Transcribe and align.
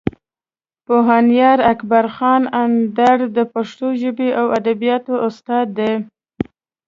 پوهنیار 0.85 1.59
اکبر 1.71 2.05
خان 2.15 2.43
اندړ 2.63 3.17
د 3.37 3.37
پښتو 3.53 3.87
ژبې 4.01 4.29
او 4.39 4.45
ادبیاتو 4.57 5.13
استاد 5.27 5.67
دی. 5.77 5.91